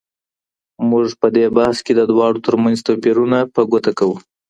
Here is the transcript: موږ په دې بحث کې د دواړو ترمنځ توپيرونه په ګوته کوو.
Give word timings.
موږ 0.89 1.07
په 1.21 1.27
دې 1.35 1.45
بحث 1.57 1.77
کې 1.85 1.93
د 1.95 2.01
دواړو 2.11 2.43
ترمنځ 2.45 2.77
توپيرونه 2.87 3.37
په 3.53 3.61
ګوته 3.71 3.91
کوو. 3.99 4.17